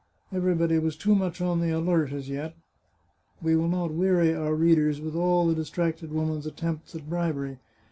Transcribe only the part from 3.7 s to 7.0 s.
weary our readers with all the distracted woman's attempts